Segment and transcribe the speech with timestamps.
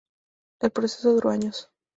[0.61, 1.69] El proceso duró años.